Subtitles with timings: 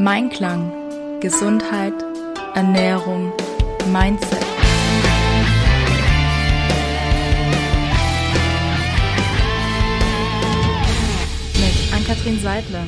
[0.00, 0.70] Mein Klang.
[1.18, 1.92] Gesundheit,
[2.54, 3.32] Ernährung,
[3.90, 4.38] Mindset.
[11.52, 12.86] Mit Ann-Kathrin Seidler.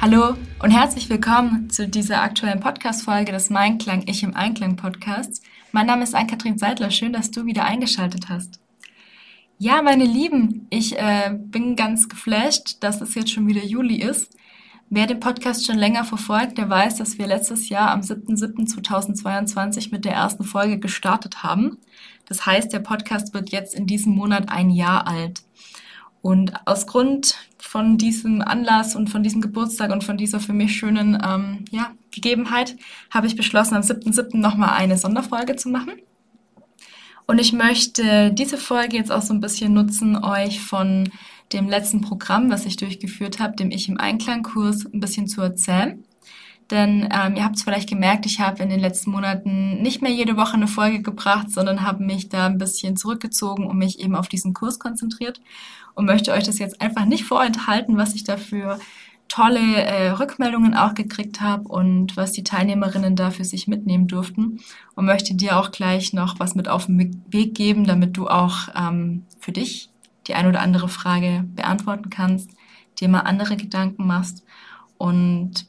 [0.00, 5.42] Hallo und herzlich willkommen zu dieser aktuellen Podcast-Folge des Mein Klang, Ich im Einklang Podcasts.
[5.72, 6.92] Mein Name ist Ann-Kathrin Seidler.
[6.92, 8.60] Schön, dass du wieder eingeschaltet hast.
[9.58, 14.36] Ja, meine Lieben, ich äh, bin ganz geflasht, dass es jetzt schon wieder Juli ist.
[14.96, 20.04] Wer den Podcast schon länger verfolgt, der weiß, dass wir letztes Jahr am 7.7.2022 mit
[20.04, 21.78] der ersten Folge gestartet haben.
[22.28, 25.42] Das heißt, der Podcast wird jetzt in diesem Monat ein Jahr alt.
[26.22, 30.76] Und aus Grund von diesem Anlass und von diesem Geburtstag und von dieser für mich
[30.76, 32.76] schönen ähm, ja, Gegebenheit
[33.10, 34.36] habe ich beschlossen, am 7.7.
[34.36, 35.94] nochmal eine Sonderfolge zu machen.
[37.26, 41.10] Und ich möchte diese Folge jetzt auch so ein bisschen nutzen, euch von
[41.52, 46.04] dem letzten Programm, was ich durchgeführt habe, dem Ich im Einklang-Kurs, ein bisschen zu erzählen.
[46.70, 50.10] Denn ähm, ihr habt es vielleicht gemerkt, ich habe in den letzten Monaten nicht mehr
[50.10, 54.16] jede Woche eine Folge gebracht, sondern habe mich da ein bisschen zurückgezogen und mich eben
[54.16, 55.40] auf diesen Kurs konzentriert
[55.94, 58.78] und möchte euch das jetzt einfach nicht vorenthalten, was ich dafür
[59.28, 64.60] tolle äh, Rückmeldungen auch gekriegt habe und was die Teilnehmerinnen da für sich mitnehmen durften
[64.94, 68.68] und möchte dir auch gleich noch was mit auf den Weg geben, damit du auch
[68.76, 69.90] ähm, für dich
[70.26, 72.50] die ein oder andere Frage beantworten kannst,
[73.00, 74.44] dir mal andere Gedanken machst
[74.98, 75.66] und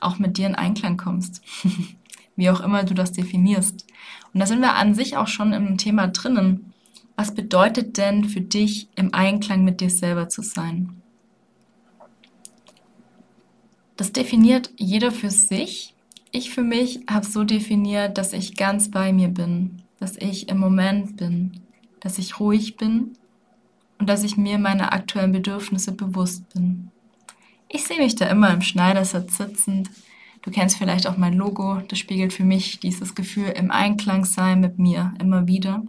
[0.00, 1.42] auch mit dir in Einklang kommst.
[2.36, 3.84] Wie auch immer du das definierst.
[4.32, 6.72] Und da sind wir an sich auch schon im Thema drinnen.
[7.16, 11.02] Was bedeutet denn für dich, im Einklang mit dir selber zu sein?
[13.96, 15.94] Das definiert jeder für sich.
[16.30, 20.58] Ich für mich habe so definiert, dass ich ganz bei mir bin, dass ich im
[20.58, 21.60] Moment bin,
[21.98, 23.16] dass ich ruhig bin
[23.98, 26.90] und dass ich mir meiner aktuellen Bedürfnisse bewusst bin.
[27.68, 29.90] Ich sehe mich da immer im Schneidersitz sitzend.
[30.42, 31.82] Du kennst vielleicht auch mein Logo.
[31.88, 35.82] Das spiegelt für mich dieses Gefühl im Einklang sein mit mir immer wieder.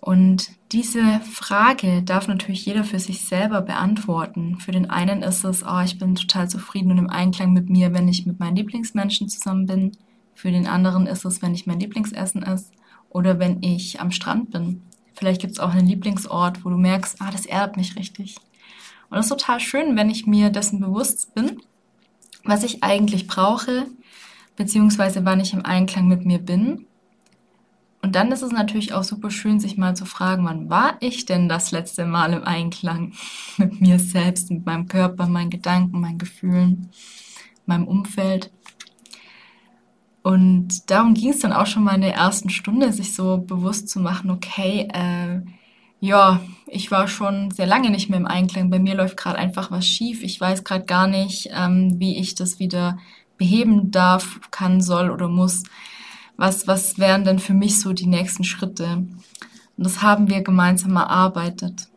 [0.00, 4.58] Und diese Frage darf natürlich jeder für sich selber beantworten.
[4.58, 7.92] Für den einen ist es, oh, ich bin total zufrieden und im Einklang mit mir,
[7.92, 9.92] wenn ich mit meinen Lieblingsmenschen zusammen bin.
[10.34, 12.72] Für den anderen ist es, wenn ich mein Lieblingsessen esse
[13.10, 14.82] oder wenn ich am Strand bin.
[15.18, 18.36] Vielleicht gibt es auch einen Lieblingsort, wo du merkst, ah, das erdet mich richtig.
[19.10, 21.60] Und das ist total schön, wenn ich mir dessen bewusst bin,
[22.44, 23.86] was ich eigentlich brauche,
[24.54, 26.86] beziehungsweise wann ich im Einklang mit mir bin.
[28.00, 31.26] Und dann ist es natürlich auch super schön, sich mal zu fragen, wann war ich
[31.26, 33.12] denn das letzte Mal im Einklang
[33.56, 36.90] mit mir selbst, mit meinem Körper, meinen Gedanken, meinen Gefühlen,
[37.66, 38.52] meinem Umfeld.
[40.22, 43.88] Und darum ging es dann auch schon mal in der ersten Stunde, sich so bewusst
[43.88, 45.40] zu machen, okay, äh,
[46.00, 48.70] ja, ich war schon sehr lange nicht mehr im Einklang.
[48.70, 50.22] Bei mir läuft gerade einfach was schief.
[50.22, 52.98] Ich weiß gerade gar nicht, ähm, wie ich das wieder
[53.36, 55.62] beheben darf, kann, soll oder muss.
[56.36, 59.06] Was, was wären denn für mich so die nächsten Schritte?
[59.76, 61.88] Und das haben wir gemeinsam erarbeitet.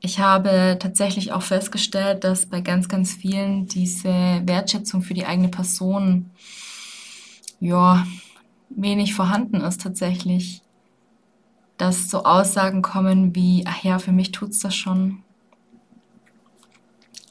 [0.00, 5.48] Ich habe tatsächlich auch festgestellt, dass bei ganz, ganz vielen diese Wertschätzung für die eigene
[5.48, 6.30] Person
[7.62, 8.04] ja,
[8.70, 10.62] wenig vorhanden ist tatsächlich.
[11.76, 15.22] Dass so Aussagen kommen wie, ach ja, für mich tut's das schon.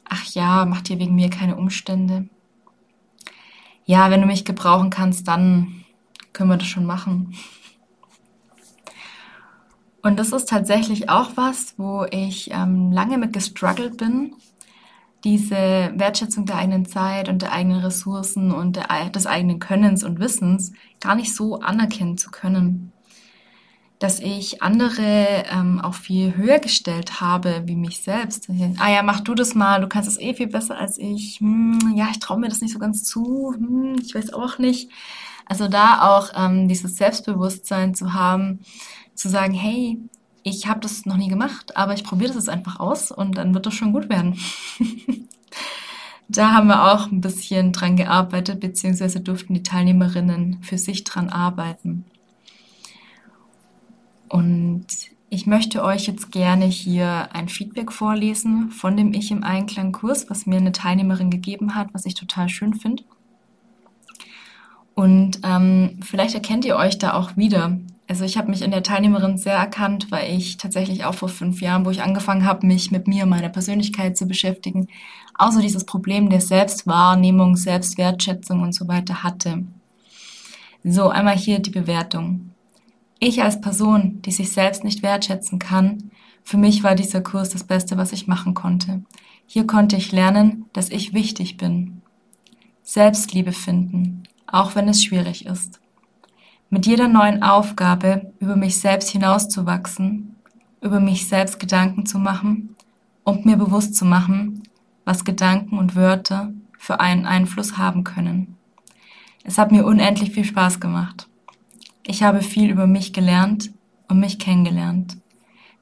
[0.08, 2.28] Ach ja, mach dir wegen mir keine Umstände.
[3.84, 5.84] Ja, wenn du mich gebrauchen kannst, dann
[6.32, 7.34] können wir das schon machen.
[10.02, 14.34] Und das ist tatsächlich auch was, wo ich ähm, lange mit gestruggelt bin,
[15.24, 20.18] diese Wertschätzung der eigenen Zeit und der eigenen Ressourcen und der, des eigenen Könnens und
[20.18, 22.92] Wissens gar nicht so anerkennen zu können.
[23.98, 28.48] Dass ich andere ähm, auch viel höher gestellt habe wie mich selbst.
[28.78, 31.38] Ah ja, mach du das mal, du kannst es eh viel besser als ich.
[31.38, 33.54] Hm, ja, ich traue mir das nicht so ganz zu.
[33.56, 34.90] Hm, ich weiß auch nicht.
[35.46, 38.60] Also da auch ähm, dieses Selbstbewusstsein zu haben,
[39.14, 39.98] zu sagen, hey,
[40.42, 43.54] ich habe das noch nie gemacht, aber ich probiere das jetzt einfach aus und dann
[43.54, 44.38] wird das schon gut werden.
[46.28, 51.28] da haben wir auch ein bisschen dran gearbeitet, beziehungsweise durften die Teilnehmerinnen für sich dran
[51.28, 52.04] arbeiten.
[54.28, 54.86] Und
[55.28, 60.28] ich möchte euch jetzt gerne hier ein Feedback vorlesen von dem Ich im Einklang Kurs,
[60.28, 63.04] was mir eine Teilnehmerin gegeben hat, was ich total schön finde.
[65.02, 67.76] Und ähm, vielleicht erkennt ihr euch da auch wieder.
[68.06, 71.60] Also ich habe mich in der Teilnehmerin sehr erkannt, weil ich tatsächlich auch vor fünf
[71.60, 74.86] Jahren, wo ich angefangen habe, mich mit mir, meiner Persönlichkeit zu beschäftigen,
[75.36, 79.64] auch so dieses Problem der Selbstwahrnehmung, Selbstwertschätzung und so weiter hatte.
[80.84, 82.52] So, einmal hier die Bewertung.
[83.18, 86.12] Ich als Person, die sich selbst nicht wertschätzen kann,
[86.44, 89.02] für mich war dieser Kurs das Beste, was ich machen konnte.
[89.48, 92.02] Hier konnte ich lernen, dass ich wichtig bin.
[92.84, 94.21] Selbstliebe finden,
[94.52, 95.80] auch wenn es schwierig ist.
[96.70, 100.36] Mit jeder neuen Aufgabe über mich selbst hinauszuwachsen,
[100.80, 102.76] über mich selbst Gedanken zu machen
[103.24, 104.62] und mir bewusst zu machen,
[105.04, 108.56] was Gedanken und Wörter für einen Einfluss haben können.
[109.44, 111.28] Es hat mir unendlich viel Spaß gemacht.
[112.04, 113.72] Ich habe viel über mich gelernt
[114.08, 115.16] und mich kennengelernt.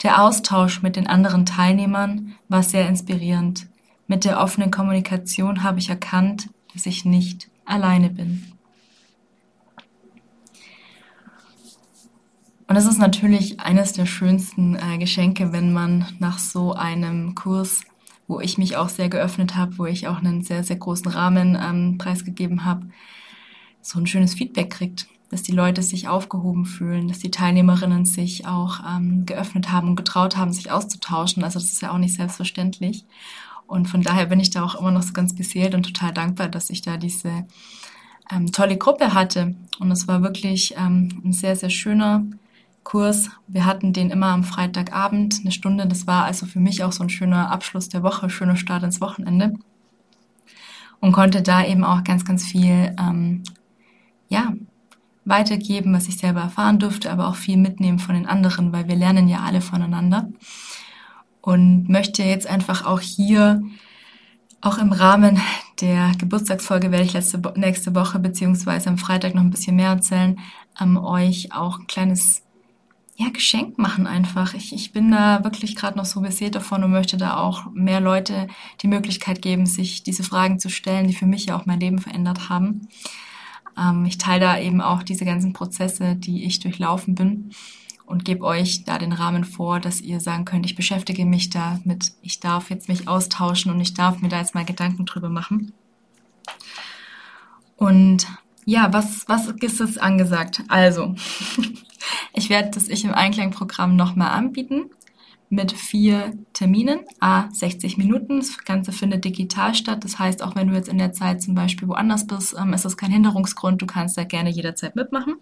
[0.03, 3.69] Der Austausch mit den anderen Teilnehmern war sehr inspirierend.
[4.07, 8.45] Mit der offenen Kommunikation habe ich erkannt, dass ich nicht alleine bin.
[12.71, 17.81] Und es ist natürlich eines der schönsten äh, Geschenke, wenn man nach so einem Kurs,
[18.29, 21.59] wo ich mich auch sehr geöffnet habe, wo ich auch einen sehr, sehr großen Rahmen
[21.61, 22.87] ähm, preisgegeben habe,
[23.83, 28.47] so ein schönes Feedback kriegt dass die Leute sich aufgehoben fühlen, dass die Teilnehmerinnen sich
[28.47, 31.45] auch ähm, geöffnet haben und getraut haben, sich auszutauschen.
[31.45, 33.05] Also das ist ja auch nicht selbstverständlich.
[33.69, 36.49] Und von daher bin ich da auch immer noch so ganz beseelt und total dankbar,
[36.49, 37.47] dass ich da diese
[38.33, 39.55] ähm, tolle Gruppe hatte.
[39.79, 42.25] Und es war wirklich ähm, ein sehr, sehr schöner
[42.85, 43.31] Kurs.
[43.47, 45.87] Wir hatten den immer am Freitagabend, eine Stunde.
[45.87, 49.01] Das war also für mich auch so ein schöner Abschluss der Woche, schöner Start ins
[49.01, 49.55] Wochenende.
[51.01, 53.43] Und konnte da eben auch ganz, ganz viel ähm,
[54.29, 54.53] ja,
[55.25, 58.97] weitergeben, was ich selber erfahren durfte, aber auch viel mitnehmen von den anderen, weil wir
[58.97, 60.29] lernen ja alle voneinander.
[61.41, 63.63] Und möchte jetzt einfach auch hier,
[64.61, 65.41] auch im Rahmen
[65.81, 70.39] der Geburtstagsfolge werde ich letzte, nächste Woche beziehungsweise am Freitag noch ein bisschen mehr erzählen,
[70.79, 72.43] ähm, euch auch ein kleines
[73.21, 74.55] ja, Geschenk machen einfach.
[74.55, 78.01] Ich, ich bin da wirklich gerade noch so beseelt davon und möchte da auch mehr
[78.01, 78.49] Leute
[78.81, 81.99] die Möglichkeit geben, sich diese Fragen zu stellen, die für mich ja auch mein Leben
[81.99, 82.89] verändert haben.
[83.77, 87.51] Ähm, ich teile da eben auch diese ganzen Prozesse, die ich durchlaufen bin
[88.07, 92.15] und gebe euch da den Rahmen vor, dass ihr sagen könnt, ich beschäftige mich damit,
[92.23, 95.75] ich darf jetzt mich austauschen und ich darf mir da jetzt mal Gedanken drüber machen.
[97.77, 98.27] Und
[98.65, 100.63] ja, was, was ist es angesagt?
[100.69, 101.15] Also,
[102.33, 104.91] ich werde das Ich im Einklang-Programm nochmal anbieten
[105.51, 108.39] mit vier Terminen, a 60 Minuten.
[108.39, 110.05] Das Ganze findet digital statt.
[110.05, 112.85] Das heißt, auch wenn du jetzt in der Zeit zum Beispiel woanders bist, ähm, ist
[112.85, 113.83] das kein Hinderungsgrund.
[113.83, 115.35] Du kannst da gerne jederzeit mitmachen.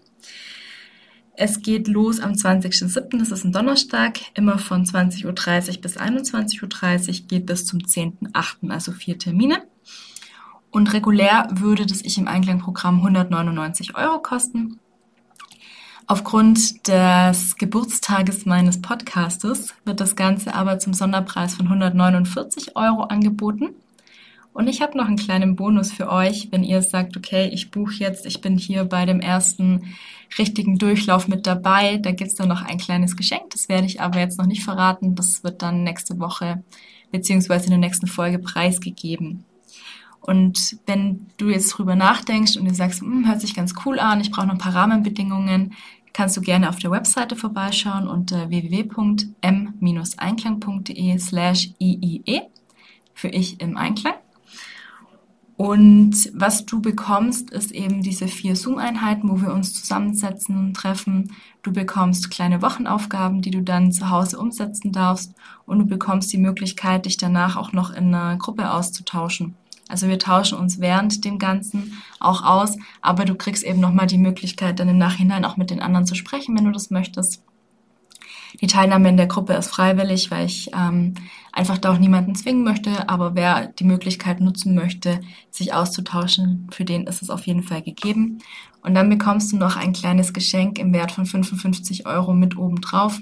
[1.41, 5.27] Es geht los am 20.07., das ist ein Donnerstag, immer von 20.30
[5.77, 9.63] Uhr bis 21.30 Uhr, geht bis zum 10.08., also vier Termine.
[10.71, 14.81] Und regulär würde das Ich im Einklang-Programm 199 Euro kosten.
[16.11, 23.75] Aufgrund des Geburtstages meines Podcastes wird das Ganze aber zum Sonderpreis von 149 Euro angeboten.
[24.55, 27.93] Und ich habe noch einen kleinen Bonus für euch, wenn ihr sagt, okay, ich buche
[27.97, 29.95] jetzt, ich bin hier bei dem ersten
[30.39, 31.99] richtigen Durchlauf mit dabei.
[31.99, 35.15] Da gibt's dann noch ein kleines Geschenk, das werde ich aber jetzt noch nicht verraten.
[35.15, 36.63] Das wird dann nächste Woche
[37.13, 39.45] beziehungsweise in der nächsten Folge preisgegeben.
[40.21, 44.21] Und wenn du jetzt drüber nachdenkst und du sagst, hm, hört sich ganz cool an,
[44.21, 45.73] ich brauche noch ein paar Rahmenbedingungen,
[46.19, 52.49] kannst du gerne auf der Webseite vorbeischauen unter www.m-einklang.de slash iie
[53.15, 54.15] für ich im Einklang.
[55.57, 61.31] Und was du bekommst, ist eben diese vier Zoom-Einheiten, wo wir uns zusammensetzen und treffen.
[61.63, 65.37] Du bekommst kleine Wochenaufgaben, die du dann zu Hause umsetzen darfst.
[65.67, 69.55] Und du bekommst die Möglichkeit, dich danach auch noch in einer Gruppe auszutauschen.
[69.89, 74.19] Also wir tauschen uns während dem Ganzen auch aus, aber du kriegst eben nochmal die
[74.19, 77.43] Möglichkeit, dann im Nachhinein auch mit den anderen zu sprechen, wenn du das möchtest.
[78.61, 81.15] Die Teilnahme in der Gruppe ist freiwillig, weil ich ähm,
[81.53, 86.85] einfach da auch niemanden zwingen möchte, aber wer die Möglichkeit nutzen möchte, sich auszutauschen, für
[86.85, 88.39] den ist es auf jeden Fall gegeben.
[88.83, 92.81] Und dann bekommst du noch ein kleines Geschenk im Wert von 55 Euro mit oben
[92.81, 93.21] drauf.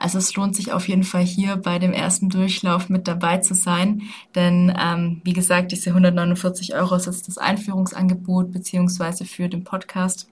[0.00, 3.52] Also es lohnt sich auf jeden Fall hier bei dem ersten Durchlauf mit dabei zu
[3.54, 4.02] sein,
[4.34, 10.26] denn ähm, wie gesagt, diese 149 Euro ist jetzt das Einführungsangebot beziehungsweise für den Podcast.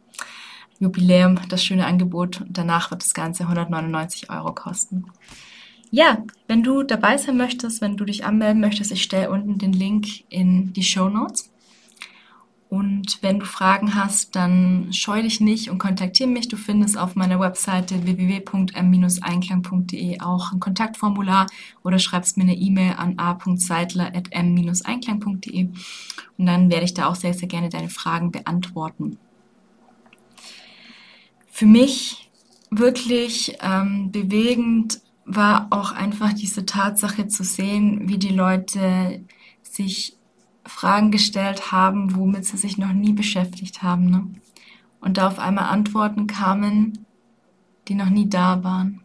[0.81, 2.41] Jubiläum, das schöne Angebot.
[2.41, 5.07] Und danach wird das Ganze 199 Euro kosten.
[5.91, 9.73] Ja, wenn du dabei sein möchtest, wenn du dich anmelden möchtest, ich stelle unten den
[9.73, 11.51] Link in die Show Notes.
[12.71, 16.49] Und wenn du Fragen hast, dann scheu dich nicht und kontaktiere mich.
[16.49, 21.47] Du findest auf meiner Webseite www.m-einklang.de auch ein Kontaktformular
[21.83, 25.71] oder schreibst mir eine E-Mail an a.seidler.m-einklang.de
[26.37, 29.17] und dann werde ich da auch sehr, sehr gerne deine Fragen beantworten.
[31.51, 32.29] Für mich
[32.71, 39.25] wirklich ähm, bewegend war auch einfach diese Tatsache zu sehen, wie die Leute
[39.63, 40.18] sich
[40.69, 44.11] Fragen gestellt haben, womit sie sich noch nie beschäftigt haben.
[44.11, 44.27] Ne?
[45.01, 47.07] Und da auf einmal Antworten kamen,
[47.89, 49.03] die noch nie da waren.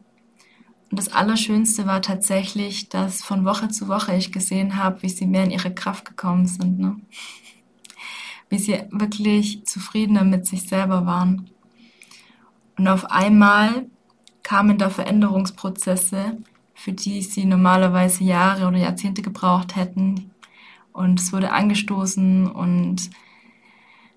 [0.91, 5.25] Und das Allerschönste war tatsächlich, dass von Woche zu Woche ich gesehen habe, wie sie
[5.25, 6.79] mehr in ihre Kraft gekommen sind.
[6.79, 6.97] Ne?
[8.53, 11.49] wie sie wirklich zufriedener mit sich selber waren.
[12.77, 13.87] Und auf einmal
[14.43, 16.37] kamen da Veränderungsprozesse,
[16.75, 20.29] für die sie normalerweise Jahre oder Jahrzehnte gebraucht hätten.
[20.93, 23.09] Und es wurde angestoßen und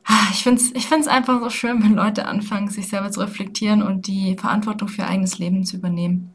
[0.04, 3.20] ah, ich finde es ich find's einfach so schön, wenn Leute anfangen, sich selber zu
[3.20, 6.34] reflektieren und die Verantwortung für ihr eigenes Leben zu übernehmen.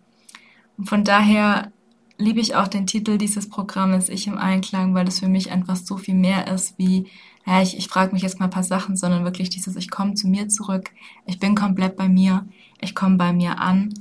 [0.77, 1.71] Und von daher
[2.17, 5.75] liebe ich auch den Titel dieses Programmes Ich im Einklang, weil das für mich einfach
[5.75, 7.07] so viel mehr ist wie,
[7.45, 10.13] ja, ich, ich frage mich jetzt mal ein paar Sachen, sondern wirklich dieses, ich komme
[10.13, 10.91] zu mir zurück,
[11.25, 12.45] ich bin komplett bei mir,
[12.79, 13.93] ich komme bei mir an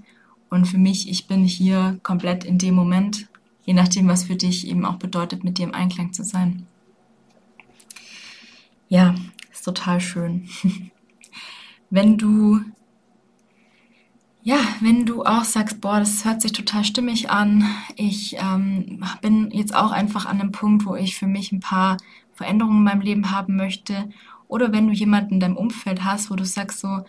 [0.51, 3.29] und für mich, ich bin hier komplett in dem Moment,
[3.71, 6.67] je nachdem, was für dich eben auch bedeutet, mit dir im Einklang zu sein.
[8.89, 9.15] Ja,
[9.53, 10.49] ist total schön.
[11.89, 12.61] Wenn du
[14.43, 19.51] ja, wenn du auch sagst, boah, das hört sich total stimmig an, ich ähm, bin
[19.51, 21.99] jetzt auch einfach an einem Punkt, wo ich für mich ein paar
[22.33, 24.09] Veränderungen in meinem Leben haben möchte,
[24.49, 27.05] oder wenn du jemanden in deinem Umfeld hast, wo du sagst so,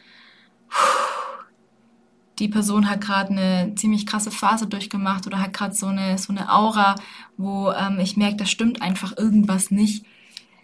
[2.41, 6.33] die Person hat gerade eine ziemlich krasse Phase durchgemacht oder hat gerade so eine, so
[6.33, 6.95] eine Aura,
[7.37, 10.05] wo ähm, ich merke, da stimmt einfach irgendwas nicht,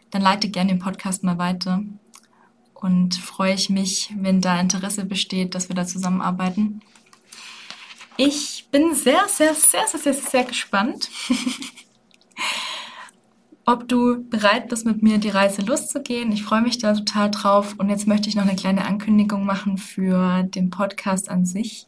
[0.09, 1.83] dann leite gerne den Podcast mal weiter
[2.73, 6.81] und freue ich mich, wenn da Interesse besteht, dass wir da zusammenarbeiten.
[8.17, 11.11] Ich bin sehr, sehr, sehr, sehr, sehr, sehr gespannt,
[13.67, 16.31] ob du bereit bist, mit mir die Reise loszugehen.
[16.31, 17.75] Ich freue mich da total drauf.
[17.77, 21.85] Und jetzt möchte ich noch eine kleine Ankündigung machen für den Podcast an sich.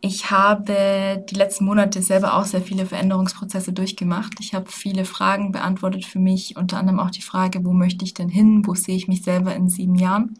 [0.00, 4.34] Ich habe die letzten Monate selber auch sehr viele Veränderungsprozesse durchgemacht.
[4.38, 8.14] Ich habe viele Fragen beantwortet für mich, unter anderem auch die Frage, wo möchte ich
[8.14, 10.38] denn hin, wo sehe ich mich selber in sieben Jahren.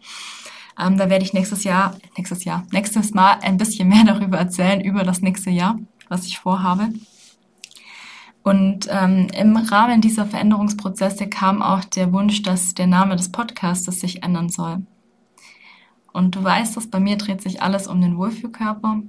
[0.78, 4.80] Ähm, da werde ich nächstes Jahr, nächstes Jahr, nächstes Mal ein bisschen mehr darüber erzählen,
[4.80, 5.76] über das nächste Jahr,
[6.08, 6.90] was ich vorhabe.
[8.46, 13.86] Und ähm, im Rahmen dieser Veränderungsprozesse kam auch der Wunsch, dass der Name des Podcasts
[13.98, 14.86] sich ändern soll.
[16.12, 19.02] Und du weißt dass bei mir dreht sich alles um den Wohlfühlkörper.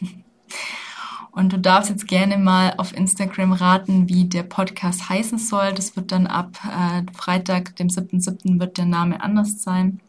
[1.32, 5.74] Und du darfst jetzt gerne mal auf Instagram raten, wie der Podcast heißen soll.
[5.74, 8.60] Das wird dann ab äh, Freitag, dem 7.7.
[8.60, 10.00] wird der Name anders sein.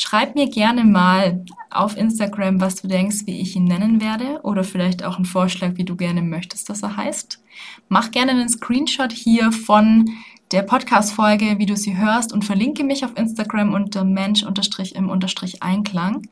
[0.00, 4.64] Schreib mir gerne mal auf Instagram, was du denkst, wie ich ihn nennen werde oder
[4.64, 7.42] vielleicht auch einen Vorschlag, wie du gerne möchtest, dass er heißt.
[7.90, 10.08] Mach gerne einen Screenshot hier von
[10.52, 16.28] der Podcast-Folge, wie du sie hörst und verlinke mich auf Instagram unter Mensch-im-Einklang.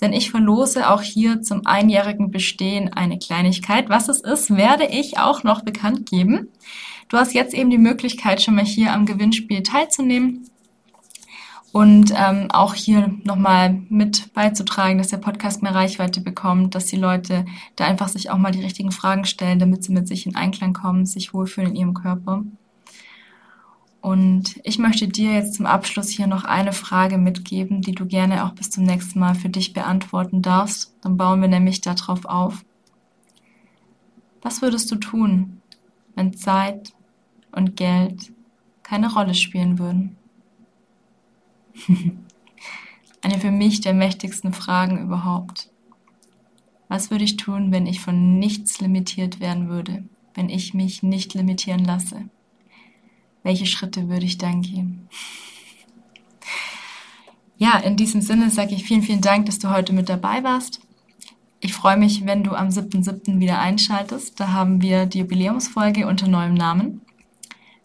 [0.00, 3.90] Denn ich verlose auch hier zum einjährigen Bestehen eine Kleinigkeit.
[3.90, 6.48] Was es ist, werde ich auch noch bekannt geben.
[7.10, 10.49] Du hast jetzt eben die Möglichkeit, schon mal hier am Gewinnspiel teilzunehmen
[11.72, 16.96] und ähm, auch hier nochmal mit beizutragen, dass der Podcast mehr Reichweite bekommt, dass die
[16.96, 17.44] Leute
[17.76, 20.72] da einfach sich auch mal die richtigen Fragen stellen, damit sie mit sich in Einklang
[20.72, 22.42] kommen, sich wohlfühlen in ihrem Körper.
[24.00, 28.44] Und ich möchte dir jetzt zum Abschluss hier noch eine Frage mitgeben, die du gerne
[28.44, 30.94] auch bis zum nächsten Mal für dich beantworten darfst.
[31.02, 32.64] Dann bauen wir nämlich darauf auf.
[34.42, 35.60] Was würdest du tun,
[36.14, 36.94] wenn Zeit
[37.52, 38.32] und Geld
[38.82, 40.16] keine Rolle spielen würden?
[43.22, 45.70] eine für mich der mächtigsten Fragen überhaupt.
[46.88, 51.34] Was würde ich tun, wenn ich von nichts limitiert werden würde, wenn ich mich nicht
[51.34, 52.28] limitieren lasse?
[53.42, 55.08] welche Schritte würde ich dann gehen?
[57.62, 60.80] Ja, in diesem Sinne sage ich vielen, vielen Dank, dass du heute mit dabei warst.
[61.60, 63.38] Ich freue mich, wenn du am 7.7.
[63.38, 64.40] wieder einschaltest.
[64.40, 67.02] Da haben wir die Jubiläumsfolge unter neuem Namen.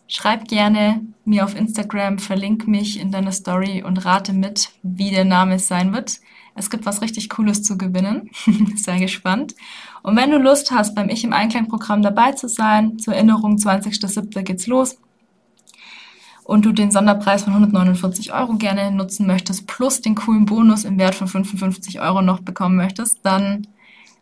[0.07, 5.25] Schreib gerne mir auf Instagram, verlink mich in deiner Story und rate mit, wie der
[5.25, 6.19] Name sein wird.
[6.55, 8.29] Es gibt was richtig Cooles zu gewinnen.
[8.77, 9.55] Sei gespannt.
[10.03, 13.57] Und wenn du Lust hast, beim Ich im Einklang Programm dabei zu sein, zur Erinnerung,
[13.57, 14.43] 20.07.
[14.43, 14.97] geht's los
[16.45, 20.99] und du den Sonderpreis von 149 Euro gerne nutzen möchtest, plus den coolen Bonus im
[20.99, 23.67] Wert von 55 Euro noch bekommen möchtest, dann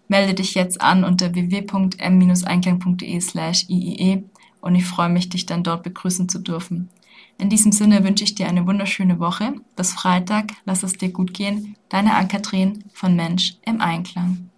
[0.08, 4.24] melde dich jetzt an unter www.m-einklang.de slash iie
[4.64, 6.90] und ich freue mich, dich dann dort begrüßen zu dürfen.
[7.38, 9.56] In diesem Sinne wünsche ich dir eine wunderschöne Woche.
[9.76, 11.76] Bis Freitag, lass es dir gut gehen.
[11.90, 14.50] Deine Ann-Kathrin von Mensch im Einklang.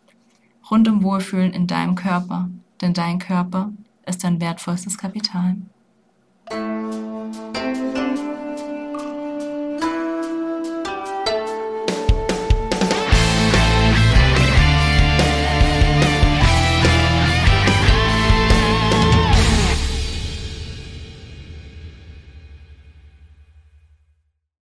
[0.69, 2.49] Rund um Wohlfühlen in deinem Körper,
[2.81, 3.71] denn dein Körper
[4.05, 5.55] ist dein wertvollstes Kapital.